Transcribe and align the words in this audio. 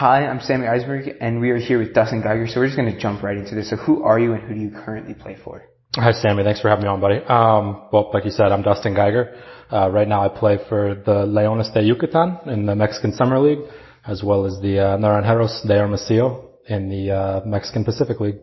Hi, 0.00 0.26
I'm 0.26 0.40
Sammy 0.40 0.64
Eisberg, 0.64 1.14
and 1.20 1.42
we 1.42 1.50
are 1.50 1.58
here 1.58 1.78
with 1.78 1.92
Dustin 1.92 2.22
Geiger. 2.22 2.46
So 2.46 2.58
we're 2.58 2.68
just 2.68 2.78
going 2.78 2.90
to 2.90 2.98
jump 2.98 3.22
right 3.22 3.36
into 3.36 3.54
this. 3.54 3.68
So 3.68 3.76
who 3.76 4.02
are 4.02 4.18
you, 4.18 4.32
and 4.32 4.42
who 4.42 4.54
do 4.54 4.60
you 4.62 4.70
currently 4.70 5.12
play 5.12 5.36
for? 5.44 5.62
Hi, 5.96 6.12
Sammy. 6.12 6.42
Thanks 6.42 6.58
for 6.62 6.70
having 6.70 6.84
me 6.84 6.88
on, 6.88 7.02
buddy. 7.02 7.16
Um, 7.16 7.86
well, 7.92 8.10
like 8.14 8.24
you 8.24 8.30
said, 8.30 8.50
I'm 8.50 8.62
Dustin 8.62 8.94
Geiger. 8.94 9.38
Uh, 9.70 9.90
right 9.90 10.08
now 10.08 10.24
I 10.24 10.30
play 10.30 10.56
for 10.70 10.94
the 10.94 11.26
Leones 11.26 11.70
de 11.74 11.82
Yucatan 11.82 12.38
in 12.46 12.64
the 12.64 12.74
Mexican 12.74 13.12
Summer 13.12 13.38
League, 13.38 13.58
as 14.06 14.22
well 14.24 14.46
as 14.46 14.58
the 14.62 14.78
uh, 14.78 14.96
Naranjeros 14.96 15.68
de 15.68 15.74
Hermosillo 15.74 16.48
in 16.66 16.88
the 16.88 17.14
uh, 17.14 17.40
Mexican 17.44 17.84
Pacific 17.84 18.20
League. 18.20 18.38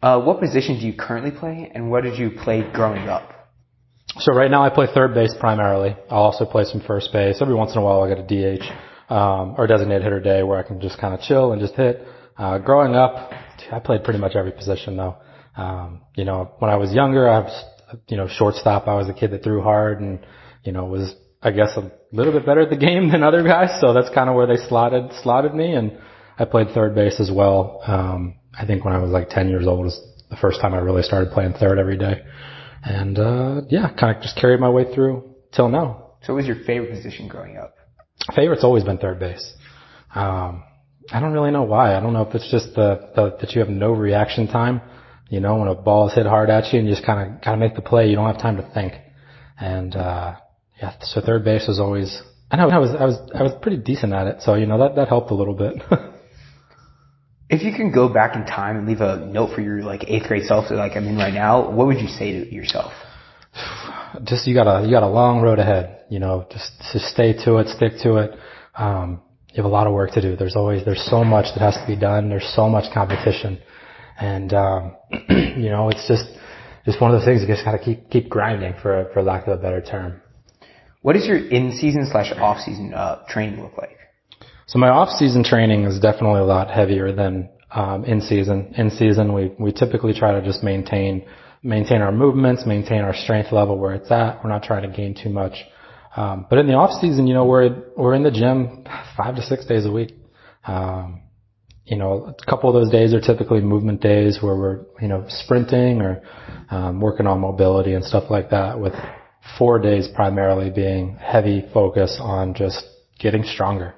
Uh, 0.00 0.20
what 0.20 0.38
position 0.38 0.78
do 0.78 0.86
you 0.86 0.94
currently 0.96 1.32
play, 1.32 1.68
and 1.74 1.90
what 1.90 2.04
did 2.04 2.16
you 2.16 2.30
play 2.30 2.62
growing 2.72 3.08
up? 3.08 3.28
So 4.20 4.32
right 4.32 4.52
now 4.52 4.62
I 4.62 4.70
play 4.70 4.86
third 4.94 5.14
base 5.14 5.34
primarily. 5.40 5.96
I'll 6.08 6.22
also 6.22 6.44
play 6.44 6.62
some 6.62 6.80
first 6.80 7.12
base. 7.12 7.42
Every 7.42 7.56
once 7.56 7.72
in 7.72 7.78
a 7.78 7.82
while 7.82 8.04
I 8.04 8.08
get 8.08 8.20
a 8.20 8.58
DH 8.58 8.62
um, 9.08 9.54
or 9.56 9.66
designated 9.66 10.02
hitter 10.02 10.20
day 10.20 10.42
where 10.42 10.58
I 10.58 10.62
can 10.62 10.80
just 10.80 10.98
kind 10.98 11.14
of 11.14 11.20
chill 11.20 11.52
and 11.52 11.60
just 11.60 11.74
hit. 11.74 12.06
Uh, 12.36 12.58
growing 12.58 12.94
up, 12.94 13.32
I 13.72 13.78
played 13.78 14.04
pretty 14.04 14.18
much 14.18 14.36
every 14.36 14.52
position 14.52 14.96
though. 14.96 15.16
Um, 15.56 16.02
you 16.14 16.24
know, 16.24 16.52
when 16.58 16.70
I 16.70 16.76
was 16.76 16.92
younger, 16.92 17.28
I 17.28 17.40
was, 17.40 17.64
you 18.08 18.16
know, 18.16 18.28
shortstop. 18.28 18.88
I 18.88 18.94
was 18.94 19.08
a 19.08 19.14
kid 19.14 19.30
that 19.30 19.42
threw 19.42 19.62
hard 19.62 20.00
and, 20.00 20.18
you 20.64 20.72
know, 20.72 20.84
was, 20.84 21.14
I 21.42 21.50
guess, 21.50 21.70
a 21.76 21.90
little 22.12 22.32
bit 22.32 22.44
better 22.44 22.62
at 22.62 22.70
the 22.70 22.76
game 22.86 23.10
than 23.10 23.22
other 23.22 23.42
guys. 23.42 23.80
So 23.80 23.94
that's 23.94 24.10
kind 24.14 24.28
of 24.28 24.36
where 24.36 24.46
they 24.46 24.56
slotted, 24.56 25.12
slotted 25.22 25.54
me. 25.54 25.74
And 25.74 25.98
I 26.38 26.44
played 26.44 26.68
third 26.74 26.94
base 26.94 27.20
as 27.20 27.30
well. 27.30 27.80
Um, 27.86 28.34
I 28.58 28.66
think 28.66 28.84
when 28.84 28.94
I 28.94 28.98
was 28.98 29.10
like 29.10 29.30
10 29.30 29.48
years 29.48 29.66
old 29.66 29.84
was 29.84 30.00
the 30.28 30.36
first 30.36 30.60
time 30.60 30.74
I 30.74 30.78
really 30.78 31.02
started 31.02 31.32
playing 31.32 31.54
third 31.54 31.78
every 31.78 31.96
day. 31.96 32.22
And, 32.82 33.18
uh, 33.18 33.60
yeah, 33.68 33.92
kind 33.98 34.16
of 34.16 34.22
just 34.22 34.36
carried 34.36 34.60
my 34.60 34.68
way 34.68 34.92
through 34.92 35.34
till 35.52 35.68
now. 35.68 36.12
So 36.22 36.34
what 36.34 36.38
was 36.38 36.46
your 36.46 36.64
favorite 36.66 36.90
position 36.90 37.28
growing 37.28 37.56
up? 37.56 37.75
Favorite's 38.34 38.64
always 38.64 38.84
been 38.84 38.98
third 38.98 39.18
base. 39.18 39.54
Um, 40.14 40.64
I 41.12 41.20
don't 41.20 41.32
really 41.32 41.50
know 41.50 41.62
why. 41.62 41.96
I 41.96 42.00
don't 42.00 42.12
know 42.12 42.22
if 42.22 42.34
it's 42.34 42.50
just 42.50 42.74
the, 42.74 43.10
the 43.14 43.36
that 43.40 43.52
you 43.52 43.60
have 43.60 43.68
no 43.68 43.92
reaction 43.92 44.48
time. 44.48 44.80
You 45.28 45.40
know, 45.40 45.56
when 45.56 45.68
a 45.68 45.74
ball 45.74 46.08
is 46.08 46.14
hit 46.14 46.26
hard 46.26 46.50
at 46.50 46.72
you 46.72 46.78
and 46.78 46.88
you 46.88 46.94
just 46.94 47.06
kind 47.06 47.34
of 47.34 47.40
kind 47.42 47.54
of 47.54 47.60
make 47.60 47.76
the 47.76 47.82
play, 47.82 48.08
you 48.08 48.16
don't 48.16 48.26
have 48.26 48.40
time 48.40 48.56
to 48.56 48.70
think. 48.74 48.94
And 49.58 49.94
uh, 49.94 50.36
yeah, 50.80 50.94
so 51.00 51.20
third 51.20 51.44
base 51.44 51.66
was 51.68 51.78
always. 51.80 52.20
I 52.50 52.56
know 52.56 52.68
I 52.68 52.78
was 52.78 52.90
I 52.90 53.04
was 53.04 53.30
I 53.34 53.42
was 53.42 53.52
pretty 53.60 53.78
decent 53.78 54.12
at 54.12 54.26
it, 54.26 54.42
so 54.42 54.54
you 54.54 54.66
know 54.66 54.78
that 54.78 54.96
that 54.96 55.08
helped 55.08 55.30
a 55.30 55.34
little 55.34 55.54
bit. 55.54 55.82
if 57.48 57.62
you 57.62 57.72
can 57.72 57.92
go 57.92 58.08
back 58.08 58.36
in 58.36 58.44
time 58.44 58.76
and 58.76 58.86
leave 58.86 59.00
a 59.00 59.26
note 59.26 59.54
for 59.54 59.60
your 59.60 59.82
like 59.82 60.04
eighth 60.08 60.26
grade 60.26 60.44
self, 60.44 60.70
like 60.70 60.96
I'm 60.96 61.06
in 61.06 61.16
right 61.16 61.34
now, 61.34 61.70
what 61.70 61.86
would 61.86 62.00
you 62.00 62.08
say 62.08 62.44
to 62.44 62.54
yourself? 62.54 62.92
Just 64.24 64.46
you 64.46 64.54
got 64.54 64.66
a 64.66 64.84
you 64.84 64.92
got 64.92 65.02
a 65.02 65.08
long 65.08 65.40
road 65.42 65.58
ahead. 65.58 65.95
You 66.08 66.18
know, 66.20 66.46
just 66.50 66.70
to 66.92 66.98
stay 66.98 67.32
to 67.44 67.56
it, 67.56 67.68
stick 67.68 67.94
to 68.02 68.16
it. 68.16 68.38
Um, 68.76 69.22
you 69.48 69.62
have 69.62 69.64
a 69.64 69.74
lot 69.74 69.86
of 69.86 69.94
work 69.94 70.12
to 70.12 70.20
do. 70.20 70.36
There's 70.36 70.56
always 70.56 70.84
there's 70.84 71.04
so 71.08 71.24
much 71.24 71.46
that 71.54 71.60
has 71.60 71.74
to 71.76 71.86
be 71.86 71.96
done. 71.96 72.28
There's 72.28 72.52
so 72.54 72.68
much 72.68 72.92
competition, 72.92 73.58
and 74.20 74.52
um, 74.52 74.96
you 75.28 75.70
know 75.70 75.88
it's 75.88 76.06
just 76.06 76.26
just 76.84 77.00
one 77.00 77.12
of 77.12 77.18
those 77.18 77.26
things 77.26 77.42
you 77.42 77.48
just 77.48 77.64
gotta 77.64 77.78
keep 77.78 78.10
keep 78.10 78.28
grinding 78.28 78.74
for 78.82 79.08
for 79.12 79.22
lack 79.22 79.46
of 79.46 79.58
a 79.58 79.62
better 79.62 79.80
term. 79.80 80.20
What 81.02 81.14
does 81.14 81.26
your 81.26 81.38
in 81.38 81.72
season 81.72 82.06
slash 82.10 82.32
off 82.32 82.60
season 82.60 82.92
uh, 82.92 83.24
training 83.28 83.62
look 83.62 83.78
like? 83.78 83.96
So 84.66 84.78
my 84.78 84.88
off 84.88 85.10
season 85.10 85.44
training 85.44 85.84
is 85.84 86.00
definitely 86.00 86.40
a 86.40 86.44
lot 86.44 86.68
heavier 86.68 87.12
than 87.12 87.48
um, 87.70 88.04
in 88.04 88.20
season. 88.20 88.74
In 88.76 88.90
season, 88.90 89.32
we 89.32 89.54
we 89.58 89.72
typically 89.72 90.12
try 90.12 90.32
to 90.32 90.44
just 90.44 90.62
maintain 90.62 91.24
maintain 91.62 92.02
our 92.02 92.12
movements, 92.12 92.66
maintain 92.66 93.02
our 93.02 93.14
strength 93.14 93.52
level 93.52 93.78
where 93.78 93.94
it's 93.94 94.10
at. 94.10 94.42
We're 94.42 94.50
not 94.50 94.64
trying 94.64 94.82
to 94.90 94.94
gain 94.94 95.14
too 95.14 95.30
much. 95.30 95.54
Um, 96.16 96.46
but 96.48 96.58
in 96.58 96.66
the 96.66 96.72
off 96.72 96.98
season, 97.00 97.26
you 97.26 97.34
know, 97.34 97.44
we're 97.44 97.84
we're 97.96 98.14
in 98.14 98.22
the 98.22 98.30
gym 98.30 98.84
five 99.16 99.36
to 99.36 99.42
six 99.42 99.66
days 99.66 99.84
a 99.84 99.92
week. 99.92 100.14
Um, 100.66 101.22
you 101.84 101.96
know, 101.96 102.34
a 102.36 102.50
couple 102.50 102.68
of 102.68 102.74
those 102.74 102.90
days 102.90 103.14
are 103.14 103.20
typically 103.20 103.60
movement 103.60 104.00
days 104.00 104.38
where 104.40 104.56
we're 104.56 104.80
you 105.00 105.08
know 105.08 105.24
sprinting 105.28 106.00
or 106.00 106.22
um, 106.70 107.00
working 107.00 107.26
on 107.26 107.40
mobility 107.40 107.92
and 107.92 108.04
stuff 108.04 108.24
like 108.30 108.50
that. 108.50 108.80
With 108.80 108.94
four 109.58 109.78
days 109.78 110.08
primarily 110.08 110.70
being 110.70 111.16
heavy 111.16 111.64
focus 111.72 112.18
on 112.20 112.54
just 112.54 112.82
getting 113.18 113.44
stronger. 113.44 113.94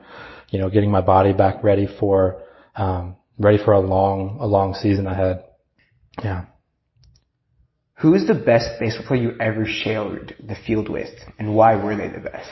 You 0.50 0.58
know, 0.58 0.68
getting 0.68 0.90
my 0.90 1.00
body 1.00 1.32
back 1.32 1.62
ready 1.62 1.86
for 2.00 2.42
um, 2.74 3.16
ready 3.38 3.62
for 3.64 3.72
a 3.72 3.80
long 3.80 4.38
a 4.40 4.46
long 4.46 4.74
season 4.74 5.06
ahead. 5.06 5.44
Yeah. 6.22 6.46
Who 8.00 8.14
is 8.14 8.28
the 8.28 8.34
best 8.34 8.78
baseball 8.78 9.06
player 9.06 9.22
you 9.22 9.32
ever 9.40 9.66
shared 9.66 10.36
the 10.46 10.54
field 10.54 10.88
with, 10.88 11.10
and 11.38 11.54
why 11.54 11.74
were 11.74 11.96
they 11.96 12.08
the 12.08 12.20
best? 12.20 12.48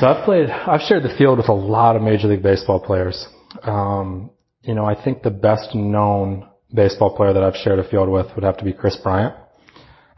So 0.00 0.06
I've 0.06 0.24
played, 0.24 0.48
I've 0.48 0.82
shared 0.82 1.02
the 1.02 1.14
field 1.18 1.38
with 1.38 1.48
a 1.48 1.52
lot 1.52 1.96
of 1.96 2.02
Major 2.02 2.28
League 2.28 2.42
Baseball 2.42 2.78
players. 2.78 3.26
Um, 3.64 4.30
you 4.62 4.74
know, 4.74 4.84
I 4.84 4.94
think 5.02 5.22
the 5.22 5.30
best 5.30 5.74
known 5.74 6.48
baseball 6.72 7.16
player 7.16 7.32
that 7.32 7.42
I've 7.42 7.56
shared 7.56 7.80
a 7.80 7.88
field 7.88 8.08
with 8.08 8.26
would 8.36 8.44
have 8.44 8.58
to 8.58 8.64
be 8.64 8.72
Kris 8.72 8.96
Bryant. 8.96 9.34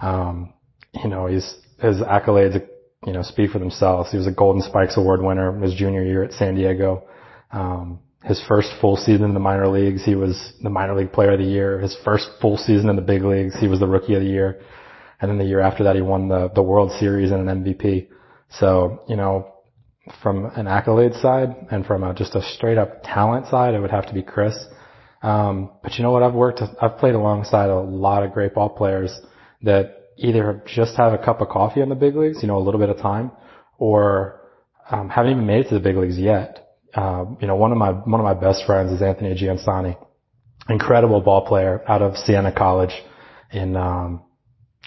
Um, 0.02 0.52
you 0.92 1.08
know, 1.08 1.28
he's, 1.28 1.56
his 1.78 1.96
accolades, 2.02 2.62
you 3.06 3.12
know, 3.14 3.22
speak 3.22 3.52
for 3.52 3.58
themselves. 3.58 4.10
He 4.10 4.18
was 4.18 4.26
a 4.26 4.32
Golden 4.32 4.60
Spikes 4.60 4.98
Award 4.98 5.22
winner 5.22 5.58
his 5.60 5.72
junior 5.72 6.04
year 6.04 6.24
at 6.24 6.32
San 6.32 6.56
Diego. 6.56 7.08
Um, 7.52 8.00
his 8.24 8.42
first 8.46 8.70
full 8.80 8.96
season 8.96 9.24
in 9.24 9.34
the 9.34 9.40
minor 9.40 9.68
leagues, 9.68 10.04
he 10.04 10.14
was 10.14 10.52
the 10.62 10.70
minor 10.70 10.94
league 10.94 11.12
player 11.12 11.32
of 11.32 11.40
the 11.40 11.44
year. 11.44 11.80
His 11.80 11.96
first 12.04 12.28
full 12.40 12.56
season 12.56 12.88
in 12.88 12.96
the 12.96 13.02
big 13.02 13.22
leagues, 13.22 13.58
he 13.58 13.66
was 13.66 13.80
the 13.80 13.86
rookie 13.86 14.14
of 14.14 14.22
the 14.22 14.28
year. 14.28 14.60
And 15.20 15.30
then 15.30 15.38
the 15.38 15.44
year 15.44 15.60
after 15.60 15.84
that, 15.84 15.96
he 15.96 16.02
won 16.02 16.28
the, 16.28 16.50
the 16.54 16.62
World 16.62 16.92
Series 16.98 17.32
and 17.32 17.48
an 17.48 17.64
MVP. 17.64 18.08
So, 18.58 19.02
you 19.08 19.16
know, 19.16 19.48
from 20.22 20.46
an 20.56 20.66
accolade 20.66 21.14
side 21.14 21.54
and 21.70 21.84
from 21.84 22.04
a, 22.04 22.14
just 22.14 22.34
a 22.34 22.42
straight 22.42 22.78
up 22.78 23.02
talent 23.02 23.46
side, 23.46 23.74
it 23.74 23.80
would 23.80 23.90
have 23.90 24.06
to 24.06 24.14
be 24.14 24.22
Kris. 24.22 24.56
Um, 25.22 25.70
but 25.82 25.94
you 25.94 26.02
know 26.02 26.10
what? 26.10 26.22
I've 26.22 26.34
worked, 26.34 26.60
I've 26.80 26.98
played 26.98 27.14
alongside 27.14 27.70
a 27.70 27.80
lot 27.80 28.22
of 28.24 28.32
great 28.32 28.54
ball 28.54 28.68
players 28.68 29.12
that 29.62 30.10
either 30.16 30.62
just 30.66 30.96
have 30.96 31.12
a 31.12 31.18
cup 31.18 31.40
of 31.40 31.48
coffee 31.48 31.80
in 31.80 31.88
the 31.88 31.94
big 31.94 32.14
leagues, 32.14 32.38
you 32.42 32.48
know, 32.48 32.58
a 32.58 32.62
little 32.62 32.80
bit 32.80 32.88
of 32.88 32.98
time, 32.98 33.32
or 33.78 34.40
um, 34.90 35.08
haven't 35.08 35.32
even 35.32 35.46
made 35.46 35.66
it 35.66 35.68
to 35.68 35.74
the 35.74 35.80
big 35.80 35.96
leagues 35.96 36.18
yet 36.18 36.62
uh, 36.94 37.24
you 37.40 37.46
know, 37.46 37.56
one 37.56 37.72
of 37.72 37.78
my 37.78 37.90
one 37.90 38.20
of 38.20 38.24
my 38.24 38.34
best 38.34 38.64
friends 38.66 38.92
is 38.92 39.02
Anthony 39.02 39.34
Giansanti, 39.34 39.96
incredible 40.68 41.20
ball 41.20 41.46
player 41.46 41.82
out 41.88 42.02
of 42.02 42.16
Siena 42.16 42.52
College 42.52 42.92
in 43.50 43.76
um, 43.76 44.22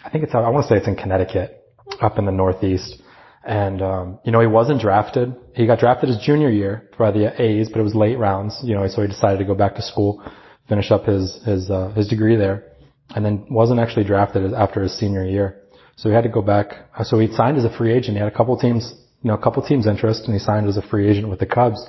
I 0.04 0.10
think 0.10 0.24
it's 0.24 0.36
I 0.36 0.50
want 0.50 0.68
to 0.68 0.70
say 0.70 0.78
it's 0.78 0.88
in 0.88 0.96
Connecticut, 0.96 1.64
up 2.02 2.18
in 2.20 2.26
the 2.26 2.32
Northeast. 2.32 3.02
And 3.44 3.82
um, 3.82 4.20
you 4.24 4.32
know, 4.32 4.42
he 4.42 4.48
wasn't 4.48 4.82
drafted. 4.82 5.36
He 5.56 5.68
got 5.68 5.80
drafted 5.80 6.10
his 6.10 6.18
junior 6.20 6.50
year 6.50 6.90
by 6.98 7.12
the 7.12 7.42
A's, 7.42 7.70
but 7.70 7.80
it 7.80 7.84
was 7.84 7.96
late 7.96 8.18
rounds. 8.18 8.60
You 8.64 8.76
know, 8.76 8.88
so 8.88 9.02
he 9.02 9.08
decided 9.08 9.38
to 9.40 9.46
go 9.46 9.56
back 9.56 9.76
to 9.76 9.82
school, 9.82 10.24
finish 10.68 10.92
up 10.92 11.06
his 11.06 11.40
his 11.46 11.70
uh, 11.70 11.90
his 11.90 12.08
degree 12.08 12.36
there, 12.36 12.72
and 13.16 13.24
then 13.24 13.46
wasn't 13.50 13.80
actually 13.80 14.06
drafted 14.06 14.54
after 14.54 14.82
his 14.82 14.98
senior 14.98 15.26
year. 15.26 15.62
So 15.96 16.10
he 16.10 16.16
had 16.16 16.24
to 16.24 16.30
go 16.30 16.42
back. 16.42 16.74
So 17.04 17.20
he 17.20 17.32
signed 17.34 17.58
as 17.58 17.66
a 17.66 17.76
free 17.76 17.94
agent. 17.94 18.18
He 18.18 18.20
had 18.20 18.32
a 18.32 18.36
couple 18.36 18.58
teams 18.58 18.94
you 19.26 19.32
know, 19.32 19.38
a 19.38 19.42
couple 19.42 19.66
teams 19.66 19.88
interest 19.88 20.26
and 20.26 20.34
he 20.36 20.40
signed 20.40 20.68
as 20.68 20.78
a 20.78 20.84
free 20.84 21.10
agent 21.10 21.28
with 21.30 21.40
the 21.40 21.48
Cubs. 21.48 21.84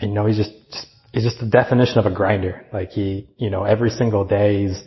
And 0.00 0.12
you 0.12 0.14
know, 0.14 0.24
he's 0.24 0.38
just, 0.38 0.52
just 0.72 0.86
he's 1.12 1.24
just 1.24 1.38
the 1.38 1.44
definition 1.44 1.98
of 1.98 2.06
a 2.06 2.10
grinder. 2.10 2.64
Like 2.72 2.88
he, 2.88 3.28
you 3.36 3.50
know, 3.50 3.64
every 3.64 3.90
single 3.90 4.24
day 4.24 4.66
he's 4.66 4.82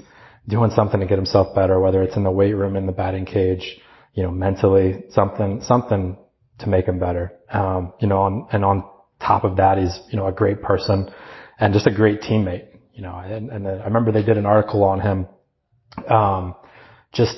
doing 0.48 0.72
something 0.72 1.00
to 1.02 1.06
get 1.06 1.20
himself 1.20 1.54
better, 1.54 1.80
whether 1.80 2.02
it's 2.02 2.18
in 2.18 2.24
the 2.24 2.32
weight 2.32 2.54
room, 2.54 2.76
in 2.78 2.88
the 2.88 2.92
batting 2.92 3.28
cage, 3.28 3.78
you 4.16 4.24
know, 4.24 4.32
mentally, 4.32 5.04
something, 5.12 5.62
something 5.62 6.18
to 6.58 6.68
make 6.68 6.88
him 6.88 6.98
better. 6.98 7.32
Um, 7.52 7.94
you 8.02 8.08
know, 8.08 8.24
on, 8.24 8.48
and 8.52 8.66
on 8.66 8.90
top 9.20 9.44
of 9.44 9.58
that, 9.58 9.78
he's, 9.78 9.96
you 10.10 10.18
know, 10.18 10.26
a 10.26 10.32
great 10.32 10.64
person 10.64 11.12
and 11.60 11.76
just 11.76 11.86
a 11.86 11.94
great 11.94 12.22
teammate, 12.22 12.70
you 12.96 13.04
know, 13.04 13.16
and, 13.20 13.52
and 13.52 13.68
I 13.68 13.84
remember 13.84 14.12
they 14.12 14.24
did 14.24 14.38
an 14.38 14.48
article 14.48 14.84
on 14.84 15.00
him, 15.00 15.28
um, 16.10 16.56
just 17.14 17.36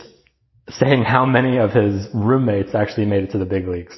saying 0.69 1.03
how 1.03 1.25
many 1.25 1.57
of 1.57 1.71
his 1.71 2.07
roommates 2.13 2.73
actually 2.73 3.05
made 3.05 3.25
it 3.25 3.31
to 3.31 3.37
the 3.37 3.45
big 3.45 3.67
leagues. 3.67 3.97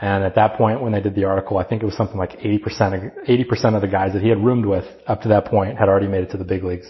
And 0.00 0.24
at 0.24 0.34
that 0.36 0.54
point, 0.54 0.80
when 0.80 0.92
they 0.92 1.00
did 1.00 1.14
the 1.14 1.24
article, 1.24 1.58
I 1.58 1.64
think 1.64 1.82
it 1.82 1.84
was 1.84 1.96
something 1.96 2.16
like 2.16 2.38
80% 2.38 2.62
of, 2.94 3.26
80% 3.26 3.74
of 3.74 3.82
the 3.82 3.88
guys 3.88 4.14
that 4.14 4.22
he 4.22 4.30
had 4.30 4.42
roomed 4.42 4.64
with 4.64 4.84
up 5.06 5.20
to 5.22 5.28
that 5.28 5.44
point 5.44 5.76
had 5.76 5.88
already 5.88 6.08
made 6.08 6.22
it 6.22 6.30
to 6.30 6.38
the 6.38 6.44
big 6.44 6.64
leagues. 6.64 6.86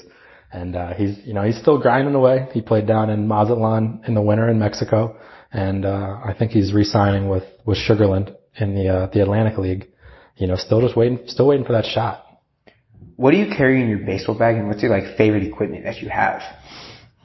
And, 0.52 0.76
uh, 0.76 0.94
he's, 0.94 1.18
you 1.24 1.34
know, 1.34 1.42
he's 1.42 1.58
still 1.58 1.78
grinding 1.78 2.14
away. 2.14 2.48
He 2.52 2.60
played 2.60 2.86
down 2.86 3.10
in 3.10 3.26
Mazatlan 3.26 4.02
in 4.06 4.14
the 4.14 4.22
winter 4.22 4.48
in 4.48 4.58
Mexico. 4.58 5.16
And, 5.52 5.84
uh, 5.84 6.18
I 6.24 6.34
think 6.38 6.52
he's 6.52 6.72
re-signing 6.72 7.28
with, 7.28 7.44
with 7.64 7.78
Sugarland 7.78 8.34
in 8.56 8.74
the, 8.76 8.88
uh, 8.88 9.06
the 9.12 9.22
Atlantic 9.22 9.58
League. 9.58 9.88
You 10.36 10.46
know, 10.46 10.56
still 10.56 10.80
just 10.80 10.96
waiting, 10.96 11.18
still 11.26 11.48
waiting 11.48 11.66
for 11.66 11.72
that 11.72 11.84
shot. 11.84 12.24
What 13.16 13.32
do 13.32 13.36
you 13.36 13.54
carry 13.54 13.82
in 13.82 13.88
your 13.88 13.98
baseball 13.98 14.38
bag 14.38 14.56
and 14.56 14.68
what's 14.68 14.82
your 14.82 14.90
like 14.90 15.16
favorite 15.16 15.42
equipment 15.42 15.84
that 15.84 16.00
you 16.00 16.08
have? 16.08 16.42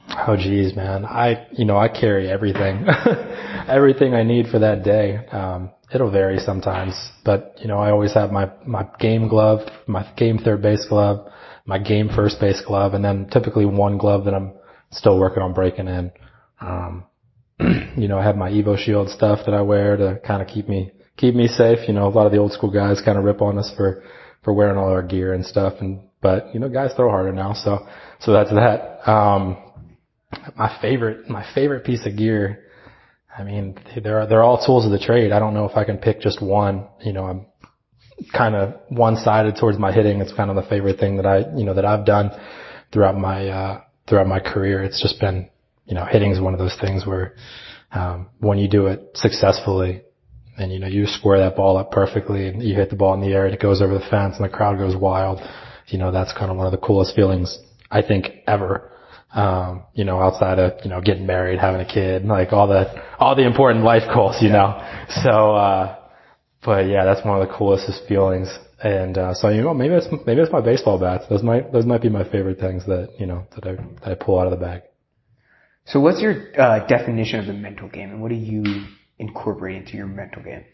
Oh 0.08 0.36
geez, 0.36 0.74
man. 0.76 1.04
I, 1.04 1.46
you 1.52 1.64
know, 1.64 1.76
I 1.76 1.88
carry 1.88 2.30
everything, 2.30 2.86
everything 3.68 4.14
I 4.14 4.22
need 4.22 4.46
for 4.48 4.58
that 4.60 4.84
day. 4.84 5.16
Um, 5.32 5.70
it'll 5.92 6.10
vary 6.10 6.38
sometimes, 6.38 6.94
but 7.24 7.56
you 7.60 7.68
know, 7.68 7.78
I 7.78 7.90
always 7.90 8.14
have 8.14 8.32
my, 8.32 8.50
my 8.66 8.86
game 8.98 9.28
glove, 9.28 9.60
my 9.86 10.10
game 10.16 10.38
third 10.38 10.62
base 10.62 10.84
glove, 10.88 11.30
my 11.64 11.78
game 11.78 12.08
first 12.14 12.40
base 12.40 12.60
glove, 12.66 12.94
and 12.94 13.04
then 13.04 13.28
typically 13.30 13.66
one 13.66 13.98
glove 13.98 14.24
that 14.24 14.34
I'm 14.34 14.52
still 14.90 15.18
working 15.18 15.42
on 15.42 15.52
breaking 15.52 15.88
in. 15.88 16.10
Um, 16.60 17.04
you 17.96 18.08
know, 18.08 18.18
I 18.18 18.24
have 18.24 18.36
my 18.36 18.50
EvoShield 18.50 19.14
stuff 19.14 19.40
that 19.46 19.54
I 19.54 19.62
wear 19.62 19.96
to 19.96 20.20
kind 20.26 20.42
of 20.42 20.48
keep 20.48 20.68
me, 20.68 20.92
keep 21.16 21.34
me 21.34 21.48
safe. 21.48 21.88
You 21.88 21.94
know, 21.94 22.06
a 22.06 22.10
lot 22.10 22.26
of 22.26 22.32
the 22.32 22.38
old 22.38 22.52
school 22.52 22.70
guys 22.70 23.00
kind 23.04 23.18
of 23.18 23.24
rip 23.24 23.40
on 23.40 23.58
us 23.58 23.72
for, 23.76 24.02
for 24.42 24.52
wearing 24.52 24.76
all 24.76 24.90
our 24.90 25.02
gear 25.02 25.32
and 25.32 25.44
stuff. 25.44 25.74
And 25.80 26.06
but 26.20 26.52
you 26.54 26.60
know, 26.60 26.68
guys 26.68 26.92
throw 26.96 27.10
harder 27.10 27.32
now, 27.32 27.52
so 27.52 27.86
so 28.20 28.32
that's 28.32 28.50
that. 28.50 29.08
Um, 29.08 29.56
my 30.56 30.76
favorite 30.80 31.28
my 31.28 31.44
favorite 31.54 31.84
piece 31.84 32.06
of 32.06 32.16
gear. 32.16 32.64
I 33.36 33.44
mean, 33.44 33.78
they're 34.02 34.26
they're 34.26 34.42
all 34.42 34.64
tools 34.64 34.86
of 34.86 34.92
the 34.92 34.98
trade. 34.98 35.32
I 35.32 35.38
don't 35.38 35.52
know 35.52 35.66
if 35.66 35.76
I 35.76 35.84
can 35.84 35.98
pick 35.98 36.20
just 36.20 36.40
one. 36.40 36.86
You 37.04 37.12
know, 37.12 37.24
I'm 37.24 37.46
kind 38.34 38.54
of 38.54 38.74
one 38.88 39.16
sided 39.16 39.56
towards 39.60 39.78
my 39.78 39.92
hitting. 39.92 40.20
It's 40.20 40.32
kind 40.32 40.48
of 40.50 40.56
the 40.56 40.62
favorite 40.62 40.98
thing 40.98 41.16
that 41.16 41.26
I 41.26 41.38
you 41.54 41.64
know 41.64 41.74
that 41.74 41.84
I've 41.84 42.06
done 42.06 42.30
throughout 42.92 43.16
my 43.16 43.48
uh, 43.48 43.80
throughout 44.08 44.26
my 44.26 44.40
career. 44.40 44.82
It's 44.82 45.02
just 45.02 45.20
been 45.20 45.50
you 45.84 45.94
know 45.94 46.06
hitting 46.06 46.30
is 46.30 46.40
one 46.40 46.54
of 46.54 46.58
those 46.58 46.76
things 46.80 47.06
where 47.06 47.34
um, 47.92 48.28
when 48.40 48.58
you 48.58 48.68
do 48.68 48.86
it 48.86 49.10
successfully, 49.14 50.02
and 50.56 50.72
you 50.72 50.78
know 50.78 50.86
you 50.86 51.06
square 51.06 51.38
that 51.40 51.56
ball 51.56 51.76
up 51.76 51.90
perfectly 51.90 52.48
and 52.48 52.62
you 52.62 52.74
hit 52.74 52.88
the 52.88 52.96
ball 52.96 53.12
in 53.14 53.20
the 53.20 53.34
air 53.34 53.44
and 53.44 53.54
it 53.54 53.60
goes 53.60 53.82
over 53.82 53.94
the 53.94 54.06
fence 54.10 54.36
and 54.36 54.44
the 54.44 54.54
crowd 54.54 54.78
goes 54.78 54.96
wild. 54.96 55.40
You 55.88 55.98
know 55.98 56.10
that's 56.10 56.32
kind 56.32 56.50
of 56.50 56.56
one 56.56 56.66
of 56.66 56.72
the 56.72 56.84
coolest 56.84 57.14
feelings 57.14 57.58
I 57.90 58.02
think 58.02 58.28
ever. 58.46 58.92
Um, 59.36 59.84
you 59.92 60.04
know, 60.04 60.18
outside 60.18 60.58
of 60.58 60.82
you 60.82 60.90
know 60.90 61.00
getting 61.02 61.26
married, 61.26 61.58
having 61.60 61.80
a 61.80 61.84
kid, 61.84 62.24
like 62.24 62.52
all 62.52 62.66
the 62.66 62.86
all 63.18 63.36
the 63.36 63.46
important 63.46 63.84
life 63.84 64.02
goals, 64.12 64.36
you 64.40 64.48
know. 64.48 64.82
So, 65.22 65.54
uh, 65.54 65.96
but 66.64 66.86
yeah, 66.86 67.04
that's 67.04 67.24
one 67.24 67.40
of 67.40 67.46
the 67.46 67.54
coolest 67.54 67.86
feelings. 68.08 68.48
And 68.82 69.16
uh, 69.16 69.34
so 69.34 69.50
you 69.50 69.62
know, 69.62 69.74
maybe 69.74 69.94
it's 69.94 70.06
maybe 70.26 70.40
it's 70.40 70.52
my 70.52 70.60
baseball 70.60 70.98
bats. 70.98 71.24
Those 71.28 71.42
might 71.42 71.72
those 71.72 71.84
might 71.84 72.02
be 72.02 72.08
my 72.08 72.24
favorite 72.24 72.58
things 72.58 72.86
that 72.86 73.10
you 73.18 73.26
know 73.26 73.46
that 73.54 73.66
I 73.66 73.74
that 74.04 74.12
I 74.12 74.14
pull 74.14 74.40
out 74.40 74.46
of 74.46 74.58
the 74.58 74.64
bag. 74.64 74.82
So, 75.84 76.00
what's 76.00 76.20
your 76.20 76.34
uh, 76.60 76.86
definition 76.86 77.40
of 77.40 77.46
the 77.46 77.52
mental 77.52 77.88
game, 77.88 78.10
and 78.10 78.20
what 78.20 78.30
do 78.30 78.34
you 78.34 78.86
incorporate 79.18 79.76
into 79.76 79.96
your 79.96 80.06
mental 80.06 80.42
game? 80.42 80.64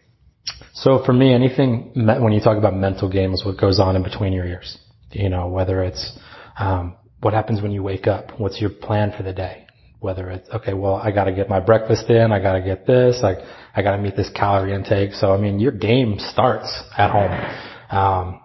So 0.72 1.02
for 1.04 1.12
me, 1.12 1.32
anything 1.32 1.92
when 1.94 2.32
you 2.32 2.40
talk 2.40 2.58
about 2.58 2.74
mental 2.74 3.08
game 3.10 3.32
is 3.32 3.44
what 3.44 3.58
goes 3.58 3.78
on 3.78 3.96
in 3.96 4.02
between 4.02 4.32
your 4.32 4.46
ears. 4.46 4.78
You 5.10 5.28
know, 5.28 5.48
whether 5.48 5.82
it's 5.82 6.18
um, 6.58 6.96
what 7.22 7.34
happens 7.34 7.62
when 7.62 7.72
you 7.72 7.82
wake 7.82 8.06
up, 8.06 8.38
what's 8.38 8.60
your 8.60 8.70
plan 8.70 9.12
for 9.16 9.22
the 9.22 9.32
day, 9.32 9.66
whether 10.00 10.30
it's 10.30 10.48
okay, 10.50 10.74
well, 10.74 10.96
I 10.96 11.10
got 11.10 11.24
to 11.24 11.32
get 11.32 11.48
my 11.48 11.60
breakfast 11.60 12.10
in, 12.10 12.32
I 12.32 12.40
got 12.40 12.54
to 12.54 12.62
get 12.62 12.86
this, 12.86 13.20
like 13.22 13.38
I 13.74 13.82
got 13.82 13.96
to 13.96 14.02
meet 14.02 14.16
this 14.16 14.30
calorie 14.34 14.74
intake. 14.74 15.12
So 15.14 15.32
I 15.32 15.38
mean, 15.38 15.58
your 15.58 15.72
game 15.72 16.16
starts 16.18 16.70
at 16.96 17.10
home, 17.10 17.32
um, 17.90 18.40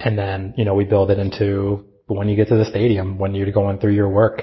and 0.00 0.18
then 0.18 0.54
you 0.56 0.64
know 0.64 0.74
we 0.74 0.84
build 0.84 1.10
it 1.10 1.18
into 1.18 1.84
when 2.06 2.28
you 2.28 2.36
get 2.36 2.48
to 2.48 2.56
the 2.56 2.64
stadium, 2.64 3.18
when 3.18 3.34
you're 3.34 3.50
going 3.52 3.78
through 3.78 3.94
your 3.94 4.08
work. 4.08 4.42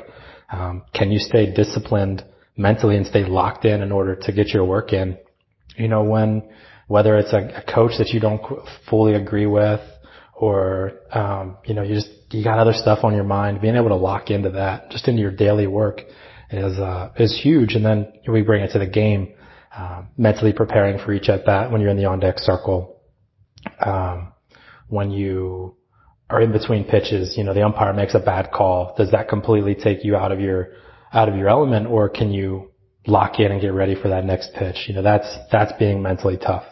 Um, 0.52 0.84
can 0.94 1.12
you 1.12 1.18
stay 1.18 1.52
disciplined 1.52 2.24
mentally 2.56 2.98
and 2.98 3.06
stay 3.06 3.26
locked 3.26 3.66
in 3.66 3.82
in 3.82 3.92
order 3.92 4.16
to 4.16 4.32
get 4.32 4.50
your 4.50 4.66
work 4.66 4.94
in. 4.94 5.18
You 5.78 5.88
know, 5.88 6.04
when, 6.04 6.44
whether 6.88 7.18
it's 7.18 7.34
a, 7.34 7.64
a 7.66 7.74
coach 7.74 7.94
that 7.98 8.10
you 8.10 8.20
don't 8.20 8.42
fully 8.90 9.14
agree 9.16 9.48
with 9.48 9.82
or, 10.36 10.94
um, 11.12 11.58
you 11.66 11.74
know, 11.74 11.84
you 11.84 11.96
just, 11.96 12.10
you 12.34 12.44
got 12.44 12.60
other 12.60 12.74
stuff 12.74 13.00
on 13.04 13.14
your 13.14 13.24
mind, 13.24 13.62
being 13.62 13.76
able 13.76 13.90
to 13.90 13.96
lock 13.96 14.30
into 14.30 14.52
that, 14.52 14.90
just 14.90 15.08
into 15.08 15.22
your 15.22 15.32
daily 15.32 15.68
work 15.68 16.02
is, 16.50 16.78
uh, 16.78 17.12
is 17.18 17.40
huge. 17.42 17.76
And 17.76 17.86
then 17.86 18.12
we 18.28 18.42
bring 18.42 18.64
it 18.64 18.72
to 18.74 18.80
the 18.80 18.88
game, 18.88 19.34
uh, 19.76 20.04
mentally 20.18 20.54
preparing 20.54 21.04
for 21.04 21.14
each 21.14 21.30
at 21.30 21.46
bat 21.46 21.72
when 21.72 21.82
you're 21.82 21.90
in 21.90 21.98
the 21.98 22.06
on 22.06 22.20
deck 22.20 22.40
circle. 22.40 23.02
Um, 23.84 24.34
when 24.88 25.12
you 25.12 25.78
are 26.30 26.42
in 26.42 26.52
between 26.52 26.84
pitches, 26.84 27.38
you 27.38 27.44
know, 27.44 27.54
the 27.54 27.64
umpire 27.64 27.94
makes 27.94 28.16
a 28.16 28.20
bad 28.20 28.52
call. 28.52 28.94
Does 28.98 29.12
that 29.12 29.30
completely 29.30 29.76
take 29.76 30.04
you 30.04 30.16
out 30.16 30.32
of 30.32 30.40
your, 30.40 30.74
out 31.14 31.30
of 31.30 31.36
your 31.36 31.48
element 31.48 31.88
or 31.88 32.10
can 32.10 32.32
you 32.32 32.72
lock 33.08 33.40
in 33.40 33.52
and 33.52 33.62
get 33.62 33.74
ready 33.74 33.96
for 34.00 34.10
that 34.10 34.26
next 34.26 34.54
pitch? 34.54 34.86
You 34.88 34.96
know, 34.96 35.04
that's, 35.04 35.28
that's 35.52 35.74
being 35.80 36.02
mentally 36.02 36.38
tough. 36.38 36.64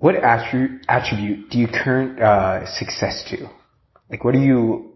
What 0.00 0.14
attribute, 0.16 1.50
do 1.50 1.58
you 1.58 1.68
current, 1.68 2.20
uh, 2.20 2.66
success 2.78 3.22
to? 3.28 3.50
Like 4.08 4.24
what 4.24 4.32
do 4.32 4.40
you, 4.40 4.94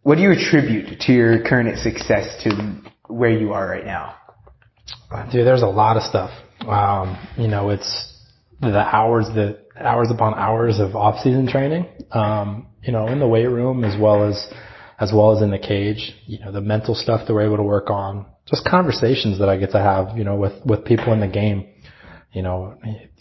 what 0.00 0.16
do 0.16 0.22
you 0.22 0.32
attribute 0.32 1.00
to 1.00 1.12
your 1.12 1.44
current 1.44 1.78
success 1.80 2.42
to 2.44 2.80
where 3.08 3.30
you 3.30 3.52
are 3.52 3.68
right 3.68 3.84
now? 3.84 4.14
Dude, 5.30 5.46
there's 5.46 5.60
a 5.60 5.66
lot 5.66 5.98
of 5.98 6.04
stuff. 6.04 6.30
Um, 6.66 7.28
you 7.36 7.48
know, 7.48 7.68
it's 7.68 8.14
the 8.62 8.78
hours 8.78 9.26
that 9.34 9.58
hours 9.78 10.08
upon 10.10 10.32
hours 10.32 10.80
of 10.80 10.96
off 10.96 11.22
season 11.22 11.46
training. 11.46 11.86
Um, 12.12 12.68
you 12.82 12.92
know, 12.92 13.06
in 13.08 13.18
the 13.18 13.28
weight 13.28 13.48
room 13.48 13.84
as 13.84 14.00
well 14.00 14.26
as 14.26 14.48
as 14.98 15.12
well 15.12 15.36
as 15.36 15.42
in 15.42 15.50
the 15.50 15.58
cage. 15.58 16.14
You 16.24 16.38
know, 16.38 16.52
the 16.52 16.62
mental 16.62 16.94
stuff 16.94 17.26
that 17.26 17.34
we're 17.34 17.44
able 17.44 17.58
to 17.58 17.62
work 17.62 17.90
on, 17.90 18.24
just 18.46 18.64
conversations 18.64 19.40
that 19.40 19.48
I 19.50 19.58
get 19.58 19.72
to 19.72 19.78
have, 19.78 20.16
you 20.16 20.24
know, 20.24 20.36
with, 20.36 20.54
with 20.64 20.84
people 20.84 21.12
in 21.12 21.20
the 21.20 21.28
game. 21.28 21.68
You 22.36 22.42
know, 22.42 22.76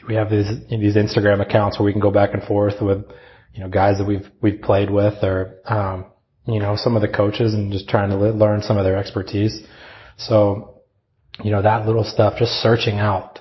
we 0.09 0.15
have 0.15 0.29
these, 0.29 0.49
these 0.69 0.97
Instagram 0.97 1.39
accounts 1.39 1.79
where 1.79 1.85
we 1.85 1.93
can 1.93 2.01
go 2.01 2.11
back 2.11 2.33
and 2.33 2.43
forth 2.43 2.81
with, 2.81 3.05
you 3.53 3.61
know, 3.63 3.69
guys 3.69 3.97
that 3.97 4.05
we've, 4.05 4.29
we've 4.41 4.61
played 4.61 4.89
with 4.89 5.23
or, 5.23 5.55
um, 5.63 6.07
you 6.45 6.59
know, 6.59 6.75
some 6.75 6.97
of 6.97 7.01
the 7.01 7.07
coaches 7.07 7.53
and 7.53 7.71
just 7.71 7.87
trying 7.87 8.09
to 8.09 8.17
learn 8.17 8.61
some 8.61 8.77
of 8.77 8.83
their 8.83 8.97
expertise. 8.97 9.61
So, 10.17 10.81
you 11.41 11.51
know, 11.51 11.61
that 11.61 11.85
little 11.85 12.03
stuff, 12.03 12.33
just 12.37 12.51
searching 12.61 12.95
out, 12.95 13.39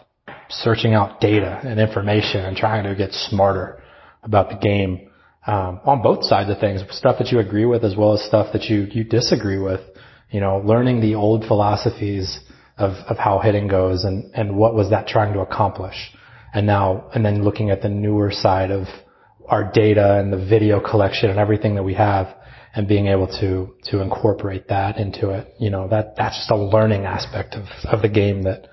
searching 0.49 0.95
out 0.95 1.21
data 1.21 1.61
and 1.65 1.81
information 1.81 2.45
and 2.45 2.57
trying 2.57 2.85
to 2.85 2.95
get 2.95 3.11
smarter 3.11 3.83
about 4.23 4.51
the 4.51 4.57
game 4.57 5.11
um, 5.45 5.81
on 5.85 6.03
both 6.03 6.25
sides 6.25 6.51
of 6.51 6.61
things, 6.61 6.83
stuff 6.91 7.19
that 7.19 7.33
you 7.33 7.41
agree 7.41 7.65
with 7.65 7.83
as 7.83 7.97
well 7.97 8.15
as 8.15 8.23
stuff 8.23 8.53
that 8.53 8.67
you 8.67 8.87
you 8.93 9.03
disagree 9.03 9.59
with. 9.59 9.81
You 10.31 10.39
know, 10.39 10.59
learning 10.65 11.01
the 11.01 11.17
old 11.17 11.47
philosophies 11.49 12.39
of 12.77 12.93
of 13.09 13.19
how 13.19 13.39
hitting 13.39 13.69
goes 13.69 14.05
and 14.05 14.31
and 14.35 14.57
what 14.57 14.75
was 14.75 14.91
that 14.91 15.07
trying 15.07 15.33
to 15.35 15.41
accomplish, 15.41 16.13
and 16.53 16.67
now 16.67 17.11
and 17.15 17.25
then 17.25 17.45
looking 17.45 17.71
at 17.71 17.83
the 17.83 17.89
newer 17.89 18.31
side 18.31 18.71
of 18.71 18.87
our 19.49 19.71
data 19.73 20.19
and 20.19 20.33
the 20.33 20.39
video 20.39 20.81
collection 20.81 21.31
and 21.31 21.39
everything 21.39 21.75
that 21.75 21.83
we 21.83 21.95
have 21.95 22.35
and 22.75 22.89
being 22.89 23.07
able 23.07 23.27
to 23.27 23.75
to 23.91 24.01
incorporate 24.01 24.69
that 24.69 24.99
into 24.99 25.31
it. 25.31 25.55
You 25.59 25.71
know, 25.71 25.89
that 25.89 26.17
that's 26.17 26.37
just 26.37 26.51
a 26.51 26.57
learning 26.57 27.05
aspect 27.05 27.55
of 27.55 27.65
of 27.85 28.03
the 28.03 28.09
game 28.09 28.43
that 28.43 28.69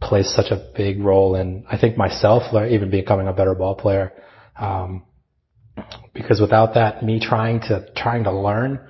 plays 0.00 0.32
such 0.34 0.50
a 0.50 0.72
big 0.76 1.00
role 1.00 1.34
in 1.36 1.64
I 1.70 1.78
think 1.78 1.96
myself 1.96 2.42
even 2.54 2.90
becoming 2.90 3.28
a 3.28 3.32
better 3.32 3.54
ball 3.54 3.74
player. 3.74 4.12
Um, 4.58 5.04
because 6.14 6.40
without 6.40 6.74
that, 6.74 7.02
me 7.02 7.18
trying 7.18 7.60
to 7.62 7.86
trying 7.96 8.24
to 8.24 8.32
learn 8.32 8.80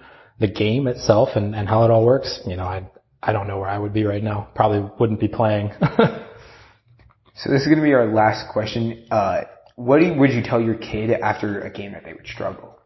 the 0.41 0.49
game 0.49 0.89
itself 0.89 1.31
and, 1.37 1.55
and 1.55 1.69
how 1.69 1.85
it 1.85 1.91
all 1.91 2.05
works, 2.05 2.41
you 2.47 2.57
know, 2.57 2.65
I 2.65 2.91
I 3.23 3.33
don't 3.33 3.47
know 3.47 3.59
where 3.59 3.69
I 3.69 3.79
would 3.79 3.93
be 3.93 4.05
right 4.05 4.23
now. 4.23 4.49
Probably 4.55 4.91
wouldn't 4.99 5.21
be 5.21 5.29
playing. 5.29 5.73
so 5.81 7.51
this 7.51 7.63
is 7.63 7.67
going 7.67 7.79
to 7.79 7.85
be 7.85 7.93
our 7.93 8.13
last 8.13 8.53
question. 8.53 9.07
Uh, 9.11 9.43
what 9.77 10.03
you, 10.03 10.15
would 10.15 10.31
you 10.31 10.43
tell 10.43 10.61
your 10.61 10.75
kid 10.75 11.11
after 11.11 11.61
a 11.61 11.71
game 11.71 11.93
that 11.93 12.05
they 12.05 12.13
would 12.13 12.27
struggle? 12.27 12.79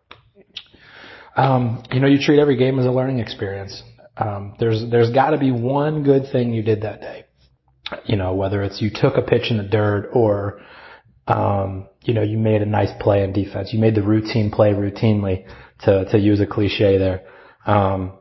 Um, 1.36 1.82
you 1.90 2.00
know, 2.00 2.06
you 2.06 2.18
treat 2.18 2.38
every 2.38 2.56
game 2.56 2.78
as 2.78 2.86
a 2.86 2.90
learning 2.90 3.18
experience. 3.18 3.82
Um, 4.16 4.54
there's 4.58 4.82
there's 4.90 5.10
got 5.10 5.30
to 5.30 5.38
be 5.38 5.50
one 5.50 6.02
good 6.02 6.32
thing 6.32 6.54
you 6.54 6.62
did 6.62 6.82
that 6.82 7.00
day. 7.00 7.24
You 8.06 8.16
know, 8.16 8.34
whether 8.34 8.62
it's 8.62 8.80
you 8.80 8.90
took 8.92 9.16
a 9.16 9.22
pitch 9.22 9.50
in 9.50 9.58
the 9.58 9.62
dirt 9.62 10.10
or 10.12 10.60
um, 11.28 11.88
you 12.02 12.14
know, 12.14 12.22
you 12.22 12.38
made 12.38 12.62
a 12.62 12.66
nice 12.66 12.90
play 13.00 13.24
in 13.24 13.32
defense. 13.32 13.72
You 13.72 13.80
made 13.80 13.94
the 13.94 14.02
routine 14.02 14.50
play 14.50 14.70
routinely 14.70 15.44
to, 15.80 16.04
to 16.10 16.18
use 16.18 16.40
a 16.40 16.46
cliche 16.46 16.98
there. 16.98 17.24
Um, 17.66 18.12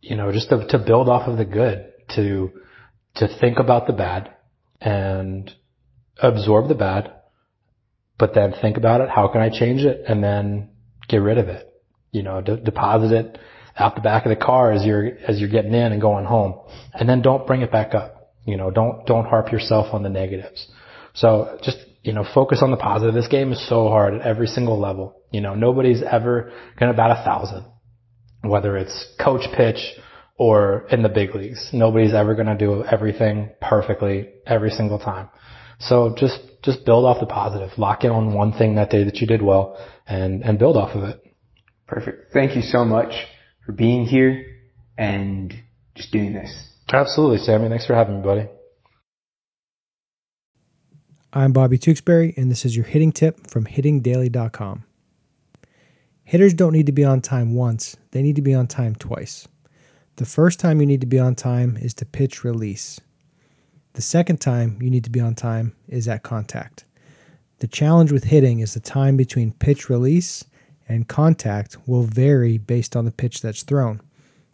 you 0.00 0.16
know, 0.16 0.32
just 0.32 0.48
to, 0.50 0.66
to 0.68 0.78
build 0.78 1.08
off 1.08 1.28
of 1.28 1.38
the 1.38 1.44
good, 1.44 1.92
to, 2.16 2.50
to 3.16 3.28
think 3.40 3.58
about 3.58 3.86
the 3.86 3.92
bad 3.92 4.34
and 4.80 5.50
absorb 6.22 6.68
the 6.68 6.74
bad, 6.74 7.12
but 8.18 8.34
then 8.34 8.54
think 8.60 8.76
about 8.76 9.00
it. 9.00 9.08
How 9.08 9.28
can 9.28 9.40
I 9.40 9.50
change 9.50 9.82
it? 9.82 10.04
And 10.06 10.22
then 10.22 10.70
get 11.08 11.18
rid 11.18 11.38
of 11.38 11.48
it. 11.48 11.68
You 12.12 12.22
know, 12.22 12.40
de- 12.40 12.56
deposit 12.56 13.12
it 13.12 13.38
out 13.76 13.94
the 13.94 14.00
back 14.00 14.24
of 14.26 14.30
the 14.30 14.44
car 14.44 14.72
as 14.72 14.84
you're, 14.84 15.06
as 15.06 15.38
you're 15.38 15.48
getting 15.48 15.74
in 15.74 15.92
and 15.92 16.00
going 16.00 16.24
home. 16.24 16.58
And 16.92 17.08
then 17.08 17.22
don't 17.22 17.46
bring 17.46 17.62
it 17.62 17.70
back 17.70 17.94
up. 17.94 18.34
You 18.44 18.56
know, 18.56 18.70
don't, 18.70 19.06
don't 19.06 19.26
harp 19.26 19.52
yourself 19.52 19.94
on 19.94 20.02
the 20.02 20.08
negatives. 20.08 20.66
So 21.14 21.58
just 21.62 21.78
you 22.02 22.12
know, 22.12 22.24
focus 22.34 22.60
on 22.62 22.70
the 22.70 22.76
positive. 22.76 23.14
This 23.14 23.28
game 23.28 23.52
is 23.52 23.68
so 23.68 23.88
hard 23.88 24.14
at 24.14 24.22
every 24.22 24.46
single 24.46 24.78
level. 24.80 25.16
You 25.30 25.40
know, 25.40 25.54
nobody's 25.54 26.02
ever 26.02 26.52
gonna 26.78 26.94
bat 26.94 27.10
a 27.10 27.22
thousand, 27.22 27.66
whether 28.48 28.76
it's 28.76 29.06
coach 29.22 29.46
pitch 29.56 29.78
or 30.36 30.86
in 30.90 31.02
the 31.02 31.08
big 31.08 31.34
leagues. 31.34 31.70
Nobody's 31.72 32.14
ever 32.14 32.34
gonna 32.34 32.56
do 32.56 32.84
everything 32.84 33.50
perfectly 33.60 34.28
every 34.46 34.70
single 34.70 34.98
time. 34.98 35.28
So 35.80 36.14
just, 36.16 36.40
just 36.62 36.84
build 36.84 37.04
off 37.04 37.20
the 37.20 37.26
positive. 37.26 37.70
Lock 37.76 38.04
in 38.04 38.10
on 38.10 38.34
one 38.34 38.52
thing 38.52 38.76
that 38.76 38.90
day 38.90 39.04
that 39.04 39.16
you 39.16 39.26
did 39.26 39.42
well 39.42 39.78
and, 40.06 40.42
and 40.42 40.58
build 40.58 40.76
off 40.76 40.96
of 40.96 41.04
it. 41.04 41.20
Perfect. 41.86 42.32
Thank 42.32 42.56
you 42.56 42.62
so 42.62 42.84
much 42.84 43.12
for 43.64 43.72
being 43.72 44.04
here 44.04 44.44
and 44.96 45.54
just 45.94 46.12
doing 46.12 46.32
this. 46.32 46.50
Absolutely, 46.92 47.38
Sammy. 47.38 47.68
Thanks 47.68 47.86
for 47.86 47.94
having 47.94 48.18
me, 48.18 48.22
buddy. 48.22 48.48
I'm 51.32 51.52
Bobby 51.52 51.78
Tewksbury, 51.78 52.34
and 52.36 52.50
this 52.50 52.64
is 52.64 52.74
your 52.74 52.86
hitting 52.86 53.12
tip 53.12 53.50
from 53.50 53.66
hittingdaily.com. 53.66 54.84
Hitters 56.28 56.52
don't 56.52 56.74
need 56.74 56.84
to 56.84 56.92
be 56.92 57.06
on 57.06 57.22
time 57.22 57.54
once, 57.54 57.96
they 58.10 58.20
need 58.20 58.36
to 58.36 58.42
be 58.42 58.54
on 58.54 58.66
time 58.66 58.94
twice. 58.94 59.48
The 60.16 60.26
first 60.26 60.60
time 60.60 60.78
you 60.78 60.86
need 60.86 61.00
to 61.00 61.06
be 61.06 61.18
on 61.18 61.34
time 61.34 61.78
is 61.78 61.94
to 61.94 62.04
pitch 62.04 62.44
release. 62.44 63.00
The 63.94 64.02
second 64.02 64.38
time 64.38 64.76
you 64.82 64.90
need 64.90 65.04
to 65.04 65.10
be 65.10 65.20
on 65.20 65.34
time 65.34 65.74
is 65.88 66.06
at 66.06 66.22
contact. 66.22 66.84
The 67.60 67.66
challenge 67.66 68.12
with 68.12 68.24
hitting 68.24 68.60
is 68.60 68.74
the 68.74 68.80
time 68.80 69.16
between 69.16 69.52
pitch 69.52 69.88
release 69.88 70.44
and 70.86 71.08
contact 71.08 71.78
will 71.86 72.02
vary 72.02 72.58
based 72.58 72.94
on 72.94 73.06
the 73.06 73.10
pitch 73.10 73.40
that's 73.40 73.62
thrown. 73.62 74.02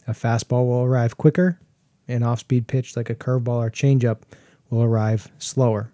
A 0.07 0.11
fastball 0.11 0.67
will 0.67 0.83
arrive 0.83 1.17
quicker, 1.17 1.59
an 2.07 2.23
off 2.23 2.39
speed 2.39 2.67
pitch 2.67 2.95
like 2.95 3.09
a 3.09 3.15
curveball 3.15 3.57
or 3.57 3.69
changeup 3.69 4.19
will 4.69 4.81
arrive 4.81 5.29
slower. 5.39 5.91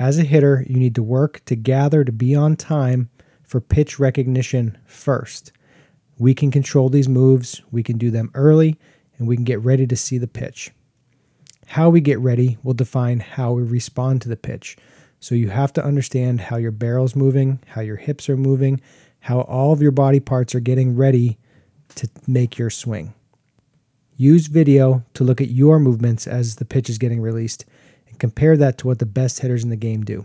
As 0.00 0.18
a 0.18 0.24
hitter, 0.24 0.66
you 0.68 0.80
need 0.80 0.96
to 0.96 1.04
work 1.04 1.40
to 1.44 1.54
gather 1.54 2.02
to 2.02 2.10
be 2.10 2.34
on 2.34 2.56
time 2.56 3.10
for 3.52 3.60
pitch 3.60 3.98
recognition 3.98 4.78
first. 4.86 5.52
We 6.18 6.32
can 6.32 6.50
control 6.50 6.88
these 6.88 7.06
moves, 7.06 7.60
we 7.70 7.82
can 7.82 7.98
do 7.98 8.10
them 8.10 8.30
early, 8.32 8.78
and 9.18 9.28
we 9.28 9.36
can 9.36 9.44
get 9.44 9.60
ready 9.60 9.86
to 9.88 9.94
see 9.94 10.16
the 10.16 10.26
pitch. 10.26 10.70
How 11.66 11.90
we 11.90 12.00
get 12.00 12.18
ready 12.18 12.56
will 12.62 12.72
define 12.72 13.20
how 13.20 13.52
we 13.52 13.62
respond 13.62 14.22
to 14.22 14.30
the 14.30 14.38
pitch. 14.38 14.78
So 15.20 15.34
you 15.34 15.50
have 15.50 15.70
to 15.74 15.84
understand 15.84 16.40
how 16.40 16.56
your 16.56 16.70
barrel's 16.70 17.14
moving, 17.14 17.58
how 17.66 17.82
your 17.82 17.96
hips 17.96 18.26
are 18.30 18.38
moving, 18.38 18.80
how 19.20 19.42
all 19.42 19.74
of 19.74 19.82
your 19.82 19.90
body 19.92 20.18
parts 20.18 20.54
are 20.54 20.60
getting 20.60 20.96
ready 20.96 21.36
to 21.96 22.08
make 22.26 22.56
your 22.56 22.70
swing. 22.70 23.12
Use 24.16 24.46
video 24.46 25.04
to 25.12 25.24
look 25.24 25.42
at 25.42 25.50
your 25.50 25.78
movements 25.78 26.26
as 26.26 26.56
the 26.56 26.64
pitch 26.64 26.88
is 26.88 26.96
getting 26.96 27.20
released 27.20 27.66
and 28.08 28.18
compare 28.18 28.56
that 28.56 28.78
to 28.78 28.86
what 28.86 28.98
the 28.98 29.04
best 29.04 29.40
hitters 29.40 29.62
in 29.62 29.68
the 29.68 29.76
game 29.76 30.04
do. 30.04 30.24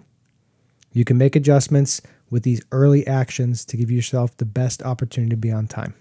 You 0.93 1.03
can 1.03 1.17
make 1.17 1.36
adjustments 1.36 2.01
with 2.29 2.43
these 2.43 2.62
early 2.72 3.05
actions 3.07 3.65
to 3.65 3.77
give 3.77 3.91
yourself 3.91 4.36
the 4.38 4.46
best 4.46 4.81
opportunity 4.84 5.31
to 5.31 5.38
be 5.38 5.51
on 5.51 5.67
time. 5.67 5.93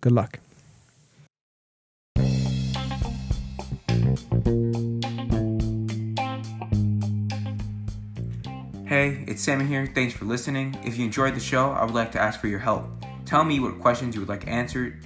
Good 0.00 0.12
luck. 0.12 0.40
Hey, 8.86 9.24
it's 9.28 9.40
Salmon 9.40 9.68
here. 9.68 9.86
Thanks 9.94 10.14
for 10.14 10.24
listening. 10.24 10.76
If 10.84 10.98
you 10.98 11.04
enjoyed 11.04 11.36
the 11.36 11.40
show, 11.40 11.70
I 11.70 11.84
would 11.84 11.94
like 11.94 12.10
to 12.12 12.20
ask 12.20 12.40
for 12.40 12.48
your 12.48 12.58
help. 12.58 12.86
Tell 13.24 13.44
me 13.44 13.60
what 13.60 13.78
questions 13.78 14.16
you 14.16 14.20
would 14.20 14.28
like 14.28 14.48
answered. 14.48 15.04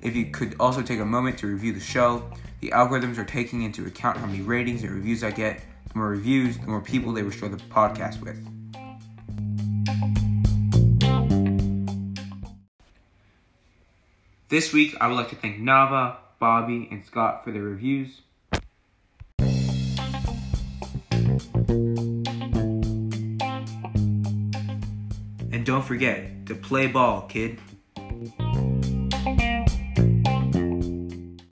If 0.00 0.14
you 0.14 0.26
could 0.26 0.54
also 0.60 0.82
take 0.82 1.00
a 1.00 1.04
moment 1.04 1.38
to 1.38 1.48
review 1.48 1.72
the 1.72 1.80
show, 1.80 2.30
the 2.60 2.70
algorithms 2.70 3.18
are 3.18 3.24
taking 3.24 3.62
into 3.62 3.86
account 3.86 4.18
how 4.18 4.26
many 4.26 4.42
ratings 4.42 4.84
and 4.84 4.92
reviews 4.92 5.24
I 5.24 5.32
get. 5.32 5.60
The 5.92 5.98
more 5.98 6.10
reviews, 6.10 6.58
the 6.58 6.68
more 6.68 6.80
people 6.80 7.12
they 7.12 7.22
will 7.22 7.30
the 7.30 7.56
podcast 7.70 8.22
with. 8.22 8.57
This 14.48 14.72
week, 14.72 14.96
I 14.98 15.08
would 15.08 15.14
like 15.14 15.28
to 15.28 15.36
thank 15.36 15.58
Nava, 15.58 16.16
Bobby, 16.40 16.88
and 16.90 17.04
Scott 17.04 17.44
for 17.44 17.52
their 17.52 17.60
reviews. 17.62 18.22
And 25.52 25.66
don't 25.66 25.84
forget 25.84 26.46
to 26.46 26.54
play 26.54 26.86
ball, 26.86 27.22
kid. 27.28 27.58